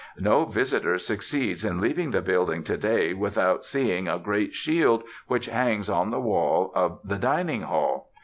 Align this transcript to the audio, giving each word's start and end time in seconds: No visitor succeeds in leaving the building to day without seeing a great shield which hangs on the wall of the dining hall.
No 0.17 0.45
visitor 0.45 0.97
succeeds 0.97 1.63
in 1.63 1.79
leaving 1.79 2.09
the 2.09 2.23
building 2.23 2.63
to 2.63 2.75
day 2.75 3.13
without 3.13 3.63
seeing 3.63 4.07
a 4.07 4.17
great 4.17 4.55
shield 4.55 5.03
which 5.27 5.45
hangs 5.45 5.89
on 5.89 6.09
the 6.09 6.19
wall 6.19 6.71
of 6.73 6.97
the 7.03 7.19
dining 7.19 7.61
hall. 7.61 8.09